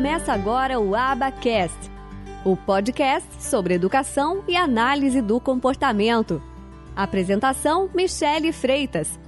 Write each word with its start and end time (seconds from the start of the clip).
Começa 0.00 0.32
agora 0.32 0.80
o 0.80 0.96
Abacast, 0.96 1.76
o 2.42 2.56
podcast 2.56 3.28
sobre 3.38 3.74
educação 3.74 4.42
e 4.48 4.56
análise 4.56 5.20
do 5.20 5.38
comportamento. 5.38 6.42
Apresentação: 6.96 7.90
Michele 7.92 8.50
Freitas. 8.50 9.20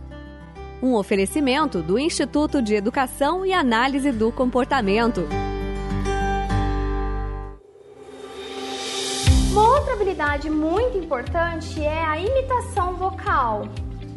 Um 0.83 0.95
oferecimento 0.95 1.83
do 1.83 1.99
Instituto 1.99 2.63
de 2.63 2.75
Educação 2.75 3.45
e 3.45 3.53
Análise 3.53 4.11
do 4.11 4.33
Comportamento. 4.33 5.29
Uma 9.51 9.69
outra 9.77 9.93
habilidade 9.93 10.49
muito 10.49 10.97
importante 10.97 11.83
é 11.83 12.03
a 12.03 12.19
imitação 12.19 12.95
vocal. 12.95 13.69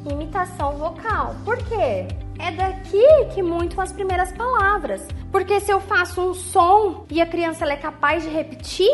Imitação 0.10 0.78
vocal. 0.78 1.36
Por 1.44 1.58
quê? 1.58 2.08
É 2.40 2.52
daqui 2.52 3.06
que 3.34 3.42
muito 3.42 3.80
as 3.80 3.92
primeiras 3.92 4.32
palavras. 4.32 5.08
Porque 5.32 5.60
se 5.60 5.72
eu 5.72 5.80
faço 5.80 6.22
um 6.22 6.34
som 6.34 7.06
e 7.10 7.22
a 7.22 7.26
criança 7.26 7.66
é 7.66 7.78
capaz 7.78 8.24
de 8.24 8.30
repetir, 8.30 8.90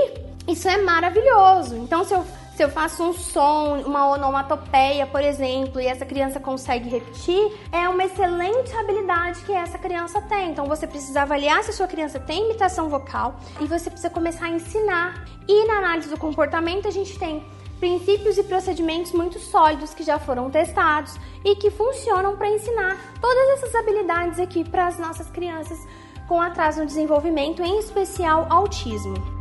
isso 0.48 0.68
é 0.68 0.78
maravilhoso. 0.82 1.76
Então, 1.76 2.04
se 2.04 2.14
eu, 2.14 2.26
se 2.56 2.64
eu 2.64 2.70
faço 2.70 3.04
um 3.04 3.14
som, 3.14 3.82
uma 3.86 4.10
onomatopeia, 4.10 5.06
por 5.08 5.22
exemplo, 5.22 5.80
e 5.80 5.88
essa 5.88 6.06
criança 6.06 6.40
consegue 6.40 6.90
repetir, 6.90 7.52
é 7.72 7.88
uma 7.88 8.04
excelente 8.04 8.76
habilidade 8.76 9.42
que 9.42 9.54
essa 9.54 9.78
criança 9.78 10.22
tem. 10.22 10.52
Então, 10.52 10.66
você 10.66 10.88
precisa 10.88 11.22
avaliar 11.22 11.64
se 11.64 11.72
a 11.72 11.74
sua 11.74 11.88
criança 11.88 12.20
tem 12.20 12.46
imitação 12.46 12.90
vocal 12.90 13.36
e 13.60 13.66
você 13.66 13.90
precisa 13.90 14.10
começar 14.10 14.46
a 14.46 14.50
ensinar. 14.50 15.26
E 15.48 15.68
na 15.68 15.78
análise 15.78 16.10
do 16.10 16.18
comportamento, 16.18 16.88
a 16.88 16.92
gente 16.92 17.18
tem 17.18 17.44
princípios 17.82 18.38
e 18.38 18.44
procedimentos 18.44 19.12
muito 19.12 19.40
sólidos 19.40 19.94
que 19.96 20.04
já 20.04 20.20
foram 20.20 20.52
testados 20.52 21.16
e 21.44 21.56
que 21.56 21.72
funcionam 21.72 22.38
para 22.38 22.48
ensinar 22.48 22.96
todas 23.20 23.50
essas 23.58 23.74
habilidades 23.74 24.40
aqui 24.40 24.64
para 24.64 24.86
as 24.86 25.00
nossas 25.00 25.30
crianças 25.32 25.80
com 26.28 26.40
atraso 26.40 26.80
no 26.80 26.86
desenvolvimento, 26.86 27.62
em 27.64 27.80
especial 27.80 28.46
autismo. 28.50 29.41